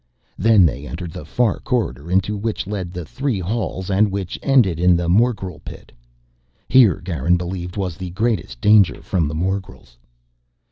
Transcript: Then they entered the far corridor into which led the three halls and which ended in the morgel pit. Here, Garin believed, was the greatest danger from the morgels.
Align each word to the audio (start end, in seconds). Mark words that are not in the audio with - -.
Then 0.35 0.65
they 0.65 0.87
entered 0.87 1.11
the 1.11 1.23
far 1.25 1.59
corridor 1.59 2.09
into 2.09 2.35
which 2.35 2.65
led 2.65 2.91
the 2.91 3.05
three 3.05 3.37
halls 3.39 3.91
and 3.91 4.09
which 4.09 4.39
ended 4.41 4.79
in 4.79 4.95
the 4.97 5.07
morgel 5.07 5.59
pit. 5.63 5.91
Here, 6.67 6.99
Garin 7.05 7.37
believed, 7.37 7.77
was 7.77 7.97
the 7.97 8.09
greatest 8.09 8.59
danger 8.61 9.03
from 9.03 9.27
the 9.27 9.35
morgels. 9.35 9.97